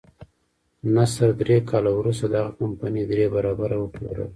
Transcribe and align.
نصر 0.95 1.29
درې 1.41 1.57
کاله 1.69 1.91
وروسته 1.99 2.25
دغه 2.35 2.51
کمپنۍ 2.59 3.03
درې 3.11 3.25
برابره 3.35 3.75
وپلورله. 3.79 4.27